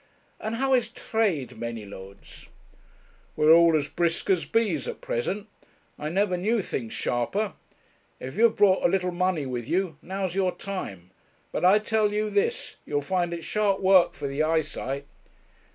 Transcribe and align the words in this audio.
And 0.39 0.55
how 0.55 0.73
is 0.73 0.89
trade, 0.89 1.59
Manylodes?' 1.59 2.47
'We're 3.35 3.53
all 3.53 3.77
as 3.77 3.87
brisk 3.87 4.31
as 4.31 4.45
bees 4.45 4.87
at 4.87 4.99
present. 4.99 5.45
I 5.99 6.09
never 6.09 6.37
knew 6.37 6.59
things 6.59 6.91
sharper. 6.91 7.53
If 8.19 8.35
you've 8.35 8.55
brought 8.55 8.83
a 8.83 8.89
little 8.89 9.11
money 9.11 9.45
with 9.45 9.69
you, 9.69 9.99
now's 10.01 10.33
your 10.33 10.55
time. 10.55 11.11
But 11.51 11.63
I 11.63 11.77
tell 11.77 12.11
you 12.11 12.31
this, 12.31 12.77
you'll 12.83 13.03
find 13.03 13.31
it 13.31 13.43
sharp 13.43 13.79
work 13.81 14.13
for 14.15 14.27
the 14.27 14.41
eyesight.' 14.41 15.05